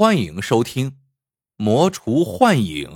[0.00, 0.92] 欢迎收听
[1.56, 2.88] 《魔厨幻影》。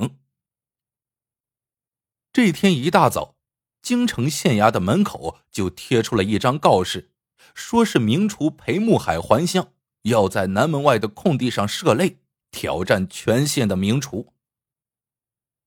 [2.32, 3.36] 这天一大早，
[3.82, 7.10] 京城县衙的门口就贴出了一张告示，
[7.54, 9.74] 说是名厨裴木海还乡，
[10.04, 12.16] 要在南门外的空地上设擂，
[12.50, 14.32] 挑战全县的名厨。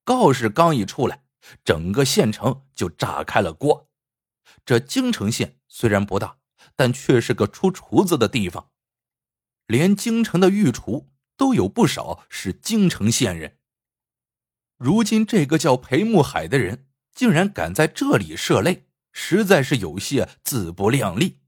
[0.03, 1.23] 告示刚一出来，
[1.63, 3.87] 整个县城就炸开了锅。
[4.65, 6.39] 这京城县虽然不大，
[6.75, 8.71] 但却是个出厨子的地方，
[9.67, 11.11] 连京城的御厨。
[11.37, 13.59] 都有不少是京城县人。
[14.75, 21.39] 如今这个叫裴木海的人竟然敢在这里设擂，实在是有些自不量力。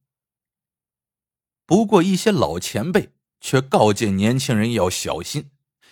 [1.66, 5.52] 不过一些老前辈却告诫年轻人要小心，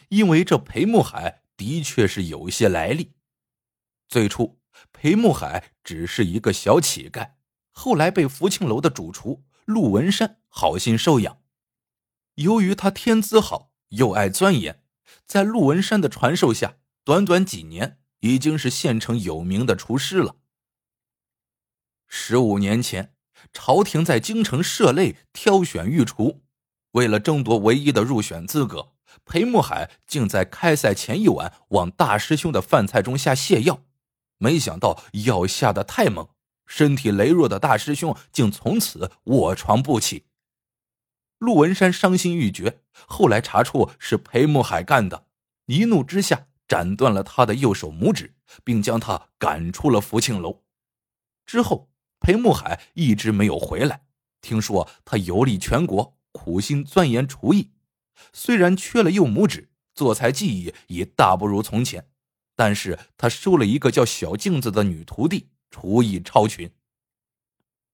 [0.10, 3.14] 因为这裴木海的确是有些来历。
[4.08, 4.60] 最初，
[4.92, 7.34] 裴木海只是一个小乞丐，
[7.72, 11.42] 后来被福庆楼的主厨陆文山好心收养。
[12.36, 13.74] 由于他天资好。
[13.90, 14.84] 又爱钻研，
[15.26, 20.36] 在陆文山的传授下，短短几年已经是县城有名的厨师了。
[22.08, 23.14] 十五年前，
[23.54, 26.42] 朝廷在京城设擂挑选御厨，
[26.92, 28.94] 为了争夺唯一的入选资格，
[29.26, 33.84] 裴木海竟在开赛前一晚往大师兄的饭菜中下泻药，
[34.38, 36.30] 没想到药下的太猛，
[36.66, 40.26] 身体羸弱的大师兄竟从此卧床不起。
[41.40, 45.28] 陆文山伤心欲绝，后来查出是裴木海干的，
[45.68, 50.64] 一怒之下斩断了他的右手拇指，并将他赶出了福庆楼。
[51.46, 54.02] 之后，裴木海一直没有回来。
[54.42, 57.72] 听说他游历全国，苦心钻研厨艺，
[58.34, 62.10] 虽然缺了右拇指，做菜技艺已大不如从前，
[62.56, 66.72] 但是他收了一个叫小镜子的女徒弟，厨艺超群。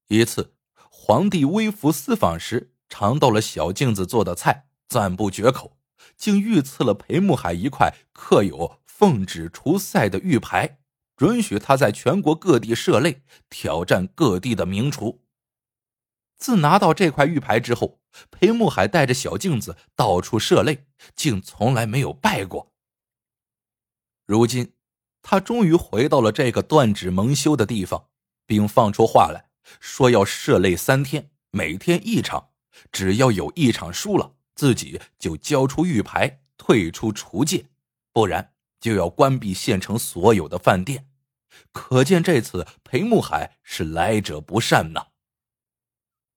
[0.07, 0.53] 一次，
[0.89, 2.72] 皇帝微服私访时。
[2.93, 5.79] 尝到了小镜子做的菜，赞不绝口，
[6.15, 10.77] 竟御赐了裴木海一块刻有“奉旨除赛”的玉牌，
[11.17, 15.23] 准许他在全国各地设擂，挑战各地的名厨。
[16.37, 17.99] 自拿到这块玉牌之后，
[18.29, 20.81] 裴木海带着小镜子到处设擂，
[21.15, 22.73] 竟从来没有败过。
[24.27, 24.73] 如今，
[25.23, 28.09] 他终于回到了这个断指蒙羞的地方，
[28.45, 29.49] 并放出话来
[29.79, 32.51] 说要设擂三天，每天一场。
[32.91, 37.65] 只要有一场输了，自己就交出玉牌，退出厨界，
[38.11, 41.07] 不然就要关闭县城所有的饭店。
[41.71, 45.07] 可见这次裴木海是来者不善呐。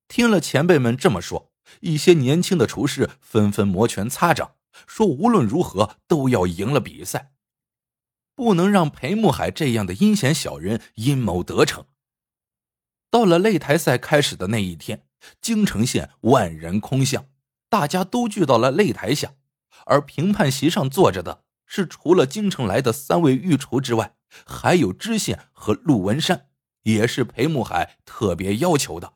[0.09, 7.33] 听了前辈们这么说，一些年轻的厨师纷纷摩拳擦掌，说无论如何都要赢了比赛，
[8.35, 11.87] 不能让裴木海这样的阴险小人阴谋得逞。
[13.11, 15.06] 到了擂台赛开始的那一天。
[15.41, 17.29] 京城县万人空巷，
[17.69, 19.35] 大家都聚到了擂台下，
[19.87, 26.49] 而评判席上坐着的是除了京城来的三位御厨之外，还有知县和陆文山，
[26.83, 29.15] 也是裴木海特别要求的。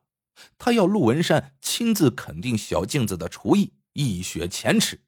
[0.56, 5.00] 他要陆文山亲自肯定小镜子的厨艺，一雪前耻。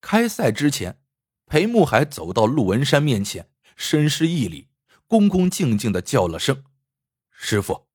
[0.00, 1.00] 开赛之前，
[1.46, 4.68] 裴木海走到陆文山面前，深施一礼，
[5.08, 6.62] 恭恭敬敬的叫了声
[7.32, 7.88] “师傅”。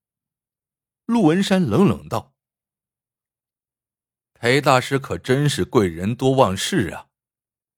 [1.12, 2.34] 陆文山冷冷道
[4.32, 7.10] ：“裴大师可真是贵人多忘事啊！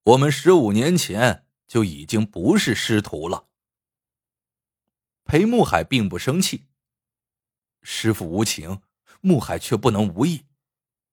[0.04, 3.48] 我们十五年前就已经不是师徒了。”
[5.26, 6.68] 裴木海并不生气
[7.82, 8.84] ：“师傅无情，
[9.22, 10.46] 木海却不能无义。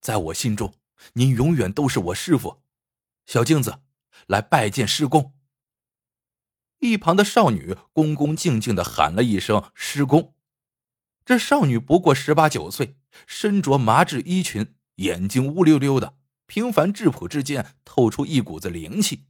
[0.03, 0.75] 在我心中，
[1.15, 2.63] 您永远都是我师傅。
[3.25, 3.81] 小镜子，
[4.27, 5.33] 来拜见师公。”
[6.81, 10.35] 一旁的少女恭恭敬敬的喊了一声：“师公。”
[11.31, 19.27] 这少女不过十八九岁，身着麻质衣裙，眼睛乌溜溜的，平凡质朴之间透出一股子灵气。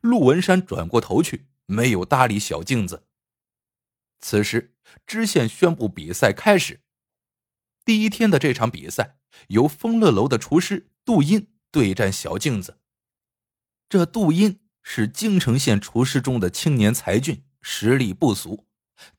[0.00, 3.04] 陆文山转过头去，没有搭理小镜子。
[4.20, 4.74] 此时，
[5.06, 6.80] 知县宣布比赛开始。
[7.84, 12.80] 第一天的这场比赛，由丰乐楼的厨师杜英对战小镜子。
[13.88, 18.66] 这杜英是京城县厨师中的青年才俊，实力不俗。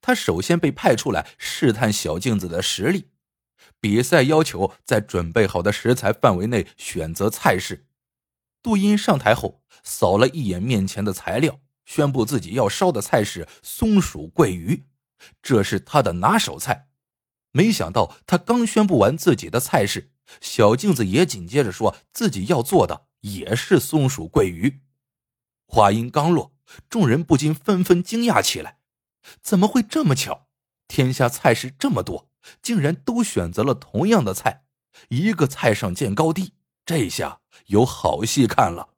[0.02, 3.10] 他首先被派出来试探小镜子的实力。
[3.82, 7.86] 比赛要求在准备好的食材范围内选择菜式。
[8.62, 14.86] 杜英上台后扫了一眼面前的材料，宣布自己要烧的菜是松鼠桂鱼，
[15.42, 16.90] 这是他的拿手菜。
[17.52, 20.12] 没想到他刚宣布完自己的菜式，
[20.42, 24.82] 小镜子也紧接着说自己要做的也是松鼠桂鱼。
[25.66, 26.52] 话音刚落，
[26.90, 28.79] 众人不禁纷纷惊讶起来。
[29.42, 30.48] 怎么会这么巧？
[30.88, 32.30] 天下菜式这么多，
[32.62, 34.66] 竟然都选择了同样的菜。
[35.10, 36.54] 一个菜上见高低，
[36.86, 38.96] 这下有好戏看了。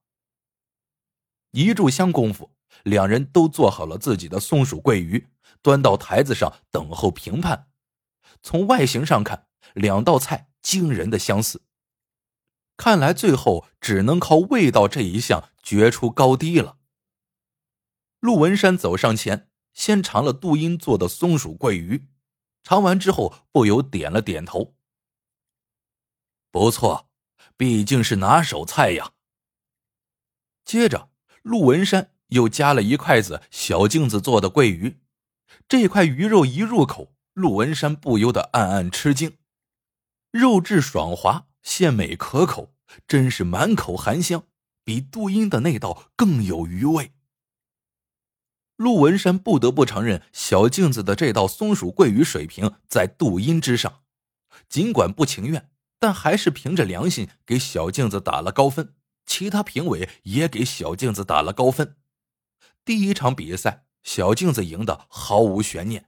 [1.51, 5.27] 一炷香功夫，两人都做好了自己的松鼠桂鱼，
[5.61, 7.67] 端到台子上等候评判。
[8.41, 11.63] 从外形上看，两道菜惊人的相似。
[12.77, 16.77] 看来最后只能靠味道这一项决出高低了。
[18.21, 22.07] 陆文山走上前，先尝了杜英做的松鼠桂鱼，
[22.63, 24.75] 尝完之后不由点了点头。
[26.51, 27.09] 不错，
[27.55, 29.13] 毕竟是拿手菜呀。
[30.65, 31.09] 接着，
[31.41, 34.99] 陆文山又夹了一筷子小镜子做的桂鱼，
[35.67, 39.37] 这块鱼肉一入口，陆文山不由得暗暗吃惊，
[40.31, 41.47] 肉质爽滑。
[41.63, 42.73] 鲜美可口，
[43.07, 44.45] 真是满口含香，
[44.83, 47.13] 比杜英的那道更有余味。
[48.81, 54.01] 陆文山不得不承认，小镜子的这道松鼠桂鱼水平在杜英之上。
[54.67, 55.69] 尽管不情愿，
[55.99, 58.95] 但还是凭着良心给小镜子打了高分。
[59.27, 61.95] 其他评委也给小镜子打了高分。
[62.83, 66.07] 第一场比赛，小镜子赢得毫无悬念。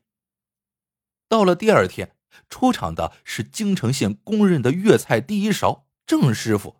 [1.29, 2.15] 到了第二天。
[2.49, 6.77] 出场的是京城县公认的粤菜第一勺郑师傅，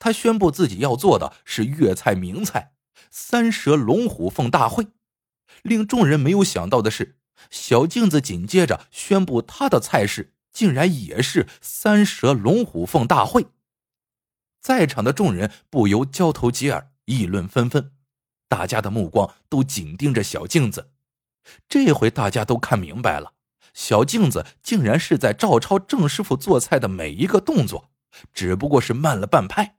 [0.00, 2.72] 他宣布自己要做的是粤菜名菜
[3.08, 4.88] 三蛇龙虎凤大会。
[5.62, 7.16] 令众人没有想到的是，
[7.50, 13.46] 小镜子紧接着宣布他的菜式竟然也是三蛇龙虎凤大会。
[14.60, 17.92] 在场的众人不由交头接耳，议论纷纷，
[18.48, 20.90] 大家的目光都紧盯着小镜子。
[21.68, 23.32] 这回大家都看明白了。
[23.72, 27.90] 小镜子竟然是在照抄郑师傅做菜的每一个动作，
[28.34, 29.76] 只不过是慢了半拍。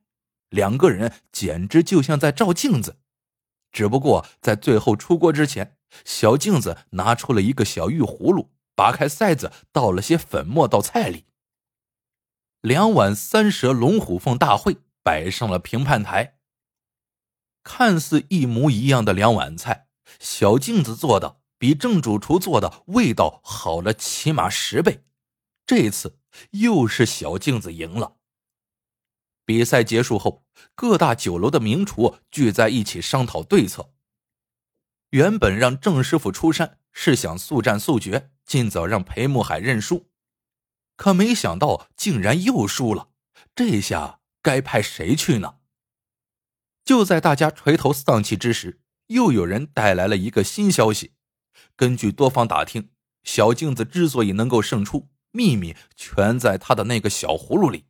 [0.50, 2.98] 两个人简直就像在照镜子，
[3.72, 11.26] 只不过在最后出锅之前，小镜子拿出了一个小玉葫芦，拔开塞子，倒了些粉末到菜里。
[12.62, 16.38] 两碗三蛇龙虎凤大会摆上了评判台。
[17.64, 19.88] 看似一模一样的两碗菜，
[20.20, 21.42] 小镜子做的。
[21.62, 25.04] 比正主厨做的味道好了起码十倍，
[25.64, 26.18] 这次
[26.54, 28.16] 又是小镜子赢了。
[29.46, 30.46] 比赛结束后，
[30.76, 33.94] 各大酒楼的名厨聚在一起商讨对策。
[35.10, 40.10] 原本让郑师傅出山是想速战速决，尽早让裴慕海认输，
[40.96, 43.10] 可没想到竟然又输了，
[43.54, 45.56] 这下该派谁去呢？
[46.86, 51.14] 就在大家垂头丧气之时，又有人带来了一个新消息。
[51.76, 52.90] 根据多方打听，
[53.24, 57.86] 小镜子之所以能够胜出，秘密全在他的那个小葫芦里。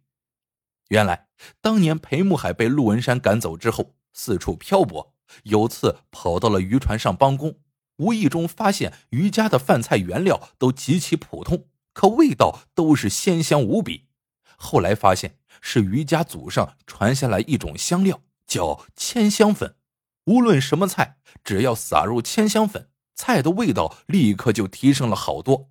[0.92, 1.30] 原来，
[1.62, 7.60] 当年裴木海被陆文山赶走之后，四处漂泊，有次跑到了渔船上帮工，
[7.96, 14.10] 无意中发现渔家的饭菜原料都极其普通，可味道都是鲜香无比。
[14.58, 19.78] 后来发现是渔家祖上传下来一种香料，叫千香粉，
[20.26, 22.90] 无论什么菜，只要撒入千香粉。
[23.16, 25.70] 菜的味道立刻就提升了好多。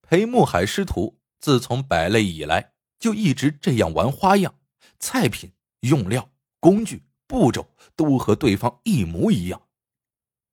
[0.00, 4.54] 裴木海师徒自从摆擂以来，就一直这样玩花样，
[5.00, 5.50] 菜品、
[5.80, 6.30] 用料、
[6.60, 9.62] 工具、步骤都和对方一模一样。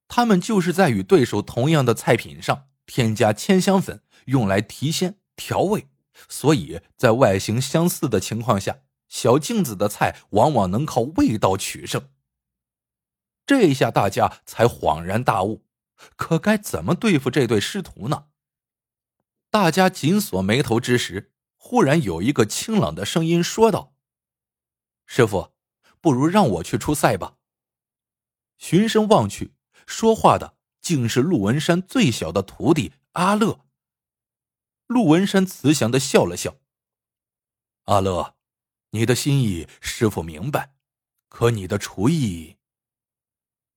[0.08, 5.90] 他们就是在与对手同样的菜品上添加千香粉，用来提鲜调味，
[6.30, 8.80] 所以在外形相似的情况下，
[9.10, 12.10] 小镜子的菜往往能靠味道取胜。
[13.46, 15.66] 这一下大家才恍然大悟。
[16.16, 18.26] 可该怎么对付这对师徒呢？
[19.50, 21.32] 大家紧锁眉头之时，
[21.70, 23.94] 忽然有一个清朗的声音说道
[25.06, 25.52] ：“师傅，
[26.00, 27.36] 不如让我去出赛吧。”
[28.58, 29.54] 循声望去，
[29.86, 33.66] 说话的竟是陆文山最小的徒弟阿乐。
[34.86, 36.56] 陆文山慈祥的笑了笑
[37.84, 38.38] ：“阿乐，
[38.92, 40.74] 你的心意师傅明白，
[41.28, 42.56] 可你的厨艺……”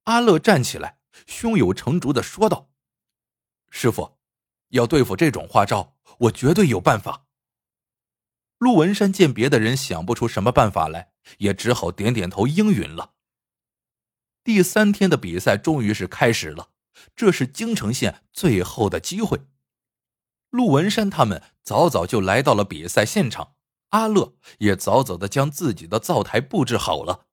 [0.07, 1.01] 阿乐站起来。
[1.27, 2.71] 胸有成竹的说道
[3.69, 4.17] ：“师傅，
[4.69, 7.27] 要对付这种花招，我绝对有办法。”
[8.61, 13.15] 陆文山见别的人想不出什么办法来，也只好点点头应允了。
[14.45, 16.69] 第三天的比赛终于是开始了，
[17.17, 19.41] 这是京城县最后的机会。
[20.51, 23.55] 陆文山他们早早就来到了比赛现场，
[23.89, 27.29] 阿乐也早早的将自己的灶台布置好了。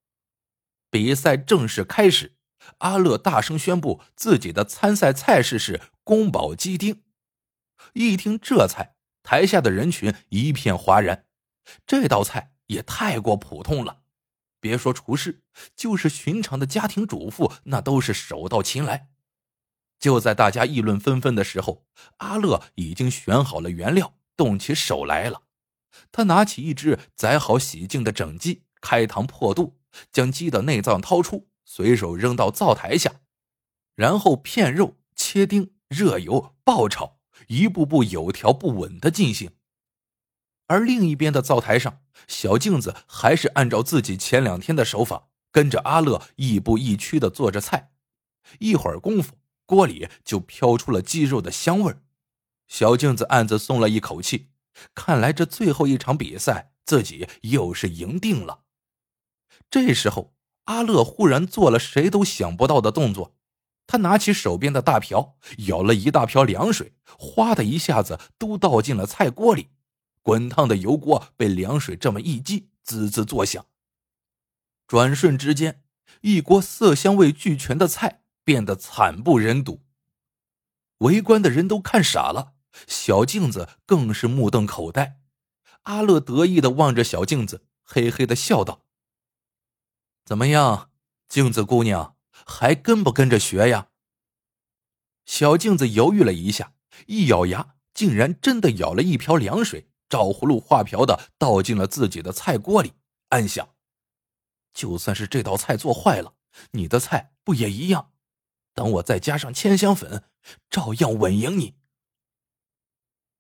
[0.90, 2.38] 比赛正式开始。
[2.80, 7.04] 阿乐大声宣布自己的参赛菜式是宫保鸡丁。
[7.94, 8.97] 一听这菜，
[9.28, 11.26] 台下的人群一片哗然。
[11.86, 14.04] 这道菜也太过普通了，
[14.62, 15.42] 别说厨师，
[15.76, 19.10] 就是寻常的家庭主妇，那都是手到擒来。
[20.00, 21.86] 就在大家议论纷纷的时候，
[22.20, 25.42] 阿乐已经选好了原料，动起手来了。
[26.14, 29.78] 他拿起一只宰好洗净的整鸡，开膛破肚，
[30.10, 33.20] 将鸡的内脏掏出，随手扔到灶台下，
[33.94, 37.17] 然后片肉、切丁、热油、爆炒，
[37.48, 39.52] 一步步有条不紊的进行。
[40.68, 47.92] 而另一边的灶台上，小镜子还是按照自己前两天的手法，跟着阿乐亦步亦趋的做着菜。
[48.60, 49.36] 一会儿功夫，
[49.66, 52.04] 锅里就飘出了鸡肉的香味儿。
[52.68, 54.50] 小镜子暗自松了一口气，
[54.94, 58.64] 看来这最后一场比赛自己又是赢定了。
[59.70, 60.34] 这时候，
[60.66, 63.37] 阿乐忽然做了谁都想不到的动作，
[63.88, 69.70] 他拿起手边的大瓢，舀了一大瓢凉水，哗的一下子都倒进了菜锅里。
[70.22, 73.66] 滚烫的油锅被凉水这么一激，滋滋作响。
[74.86, 75.84] 转瞬之间，
[76.20, 79.82] 一锅色香味俱全的菜变得惨不忍睹。
[80.98, 82.56] 围观的人都看傻了，
[82.88, 85.22] 小镜子更是目瞪口呆。
[85.84, 88.84] 阿乐得意的望着小镜子，嘿嘿的笑道
[90.26, 90.90] ：“怎么样，
[91.30, 92.17] 镜子姑娘，
[92.48, 93.90] 还跟不跟着学呀？”
[95.28, 96.74] 小镜子犹豫了一下，
[97.06, 99.90] 一咬牙，竟然真的舀了一瓢凉水。
[100.10, 102.94] 照葫芦画瓢的倒进了自己的菜锅里，
[103.28, 103.76] 暗想：
[104.74, 106.36] 就算是这道菜做坏了，
[106.72, 108.14] 你的菜不也一样？
[108.74, 110.24] 等我再加上千香粉，
[110.70, 111.76] 照样稳赢你。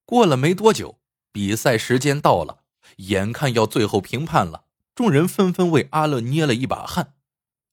[0.03, 0.99] 过了没多久，
[1.31, 2.65] 比赛时间到了，
[2.97, 7.15] 眼看要最后评判了，众人纷纷为阿乐捏了一把汗。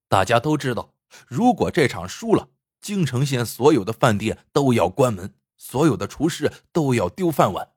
[0.09, 0.94] 大家都知道，
[1.27, 7.73] 如果这场输了，京城县所有的饭店都要关门，所有的厨师都要丢饭碗。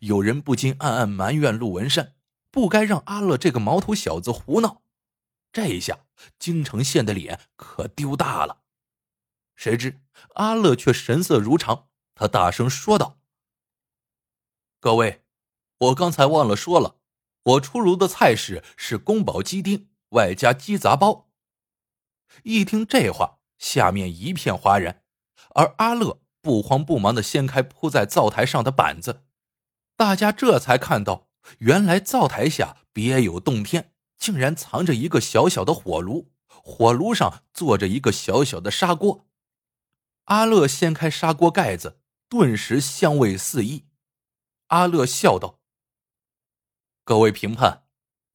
[0.00, 2.14] 有人不禁暗暗埋怨陆文山，
[2.50, 4.82] 不该让阿乐这个毛头小子胡闹。
[5.52, 6.00] 这一下，
[6.38, 8.62] 京城县的脸可丢大了。
[9.54, 10.00] 谁知
[10.34, 13.18] 阿乐却神色如常，他大声说道
[14.78, 15.24] ：“各位，
[15.78, 16.96] 我刚才忘了说了，
[17.44, 21.27] 我出炉的菜式是宫保鸡丁外加鸡杂包。”
[22.44, 25.02] 一听这话，下面一片哗然，
[25.54, 29.24] 而阿乐不慌不忙的掀开铺在灶台上的板子。
[29.96, 39.26] 大家这才看到，原来灶台下别有洞天，竟然藏着一个小小的火炉，火炉上坐着一个小小的砂锅。
[40.24, 43.86] 阿乐掀开砂锅盖子，顿时香味四溢。
[44.68, 45.58] 阿乐笑道
[47.02, 47.84] ：“各位评判，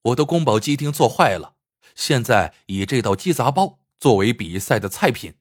[0.02, 1.56] 我的宫保鸡丁做坏了，
[1.94, 5.36] 现在以这道鸡杂包作为比赛的菜品。”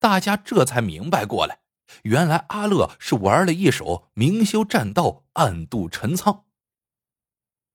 [0.00, 1.58] 大家这才明白过来。
[2.04, 6.46] 原来阿乐是玩了一手明修栈道，暗度陈仓。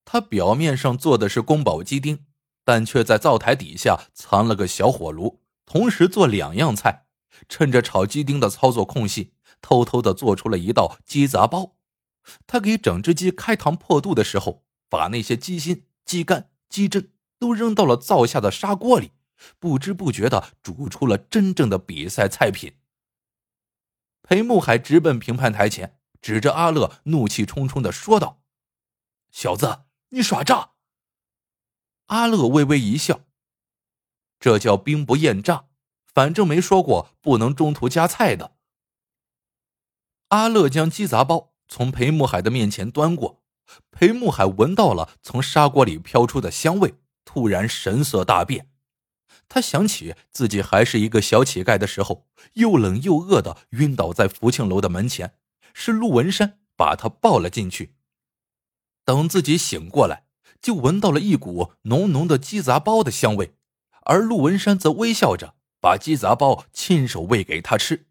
[0.04, 2.26] 他表面上做的是宫保鸡丁，
[2.64, 7.06] 但却在灶台底下藏了个小火炉，同时做两样菜。
[7.48, 11.76] 趁着炒鸡丁的操作空隙，偷偷的做出了一道鸡杂包。
[12.48, 19.12] 他给整只鸡开膛破肚的时候，把那些鸡心、鸡肝、鸡胗都扔到了灶下的砂锅里，
[19.58, 22.74] 不知不觉的煮出了真正的比赛菜品。
[24.22, 28.42] 裴木海直奔评判台前，指着阿乐，怒气冲冲的说道
[29.32, 30.72] ：“小子，你耍诈！”
[32.06, 33.22] 阿乐微微一笑
[34.38, 35.66] ：“这叫兵不厌诈，
[36.06, 38.56] 反正没说过不能中途加菜的。”
[40.28, 43.42] 阿乐将鸡杂包从裴木海的面前端过，
[43.90, 46.94] 裴木海闻到了从砂锅里飘出的香味，
[47.24, 48.70] 突然神色大变。
[49.50, 55.34] 他想起自己还是一个小乞丐的时候，又冷又饿的晕倒在福庆楼的门前，
[55.74, 57.96] 是陆文山把他抱了进去。
[59.04, 60.24] 等自己醒过来，
[60.62, 63.56] 就闻到了一股浓浓的鸡杂包的香味，
[64.02, 68.06] 而陆文山则微笑着把鸡杂包亲手喂给他吃。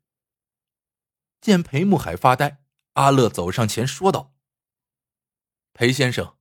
[1.39, 2.59] 见裴木海发呆，
[2.95, 4.33] 阿乐走上前说道
[5.71, 6.35] ：“裴先生，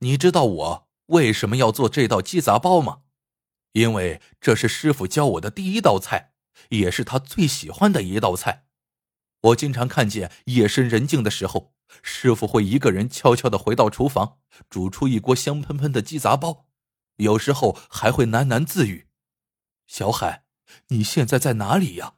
[0.00, 3.00] 你知道我为什么要做这道鸡杂包吗？”
[3.74, 6.32] 因为这是师傅教我的第一道菜，
[6.70, 8.66] 也是他最喜欢的一道菜。
[9.40, 14.38] 我经常看见夜深人静的时候，师傅会一个人悄悄的回到厨房，
[14.70, 16.68] 煮出一锅香喷喷的鸡杂包，
[17.16, 19.08] 有时候还会喃喃自语
[19.88, 20.44] ：“小海，
[20.88, 22.14] 你现在在哪里呀？”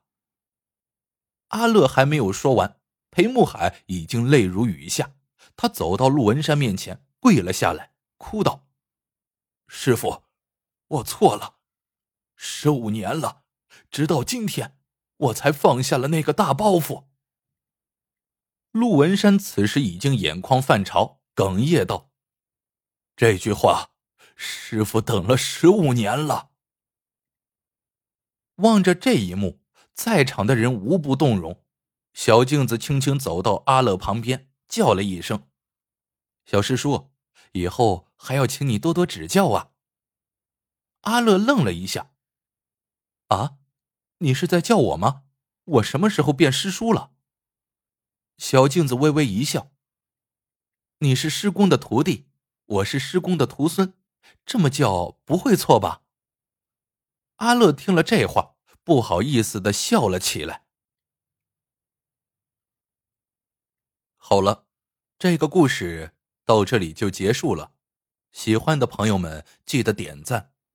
[1.48, 5.12] 阿乐还没有说完，裴木海已经泪如雨下。
[5.56, 8.66] 他走到陆文山面前，跪了下来，哭道
[9.66, 10.24] ：“师傅。”
[10.88, 11.56] 我错了，
[12.36, 13.44] 十五年了，
[13.90, 14.78] 直到今天，
[15.16, 17.06] 我才放下了那个大包袱。
[18.70, 22.10] 陆文山此时已经眼眶泛潮，哽咽道
[23.16, 23.90] ：“这句话，
[24.36, 26.50] 师傅等了十五年了。”
[28.56, 29.60] 望着这一幕，
[29.92, 31.64] 在场的人无不动容。
[32.12, 35.48] 小镜子轻轻走到阿乐旁边，叫了一声
[36.46, 37.10] ：“小师叔，
[37.52, 39.72] 以后还要请你多多指教啊。
[41.06, 42.10] 阿乐愣了一下。
[43.28, 43.58] 啊，
[44.18, 45.24] 你是在叫我吗？
[45.64, 47.12] 我什么时候变师叔了？
[48.38, 49.72] 小镜子微微一笑。
[50.98, 52.28] 你是师公的徒弟，
[52.66, 53.94] 我是师公的徒孙，
[54.44, 56.02] 这么叫不会错吧？
[57.36, 60.66] 阿乐听了这话，不好意思的笑了起来。
[64.16, 64.66] 好了，
[65.18, 67.74] 这个故事到这里就结束了。
[68.32, 70.52] 喜欢的朋友们记得点赞、